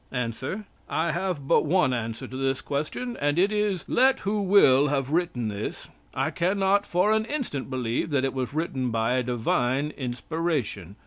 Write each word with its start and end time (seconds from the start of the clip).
A. 0.11 0.31
"I 0.89 1.11
have 1.11 1.47
but 1.47 1.63
one 1.63 1.93
answer 1.93 2.27
to 2.27 2.35
this 2.35 2.59
question, 2.59 3.15
and 3.21 3.37
it 3.37 3.51
is: 3.51 3.85
Let 3.87 4.21
who 4.21 4.41
will 4.41 4.87
have 4.87 5.11
written 5.11 5.47
this, 5.47 5.89
I 6.15 6.31
can 6.31 6.57
not 6.57 6.87
for 6.87 7.11
an 7.11 7.25
instant 7.25 7.69
believe 7.69 8.09
that 8.09 8.25
it 8.25 8.33
was 8.33 8.51
written 8.51 8.89
by 8.89 9.13
a 9.17 9.21
divine 9.21 9.91
inspiration. 9.91 10.95